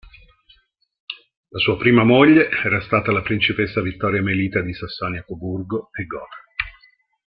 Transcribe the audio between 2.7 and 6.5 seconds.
stata la Principessa Vittoria Melita di Sassonia-Coburgo e Gotha.